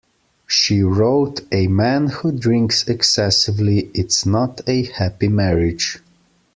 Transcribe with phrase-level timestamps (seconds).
[0.47, 5.99] She wrote, A man who drinks excessively, it's not a happy marriage.